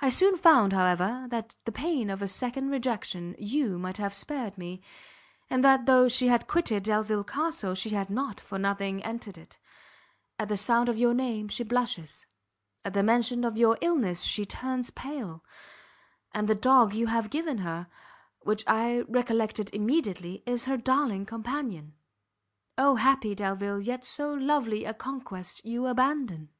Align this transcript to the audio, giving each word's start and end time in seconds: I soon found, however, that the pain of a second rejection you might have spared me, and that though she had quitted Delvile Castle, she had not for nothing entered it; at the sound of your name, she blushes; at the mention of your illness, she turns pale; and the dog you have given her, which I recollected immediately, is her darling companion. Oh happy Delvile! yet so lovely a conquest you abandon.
I 0.00 0.10
soon 0.10 0.36
found, 0.36 0.72
however, 0.72 1.26
that 1.30 1.56
the 1.64 1.72
pain 1.72 2.08
of 2.08 2.22
a 2.22 2.28
second 2.28 2.70
rejection 2.70 3.34
you 3.36 3.80
might 3.80 3.96
have 3.96 4.14
spared 4.14 4.56
me, 4.56 4.80
and 5.50 5.64
that 5.64 5.86
though 5.86 6.06
she 6.06 6.28
had 6.28 6.46
quitted 6.46 6.84
Delvile 6.84 7.24
Castle, 7.24 7.74
she 7.74 7.90
had 7.90 8.08
not 8.08 8.38
for 8.40 8.60
nothing 8.60 9.02
entered 9.04 9.36
it; 9.36 9.58
at 10.38 10.46
the 10.48 10.56
sound 10.56 10.88
of 10.88 10.98
your 10.98 11.14
name, 11.14 11.48
she 11.48 11.64
blushes; 11.64 12.26
at 12.84 12.92
the 12.92 13.02
mention 13.02 13.42
of 13.42 13.56
your 13.58 13.76
illness, 13.80 14.22
she 14.22 14.44
turns 14.44 14.90
pale; 14.90 15.42
and 16.32 16.46
the 16.46 16.54
dog 16.54 16.94
you 16.94 17.08
have 17.08 17.28
given 17.28 17.58
her, 17.58 17.88
which 18.42 18.62
I 18.68 19.00
recollected 19.08 19.68
immediately, 19.74 20.44
is 20.46 20.66
her 20.66 20.76
darling 20.76 21.26
companion. 21.26 21.94
Oh 22.78 22.94
happy 22.94 23.34
Delvile! 23.34 23.80
yet 23.80 24.04
so 24.04 24.32
lovely 24.32 24.84
a 24.84 24.94
conquest 24.94 25.64
you 25.66 25.88
abandon. 25.88 26.50